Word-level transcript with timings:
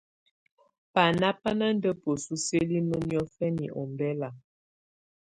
Báná 0.93 1.29
bá 1.41 1.49
ná 1.59 1.67
ndá 1.77 1.91
bǝ́su 2.01 2.33
siǝ́linǝ́ 2.45 2.85
niɔ́fɛna 3.07 3.65
ɔmbɛla. 3.81 4.29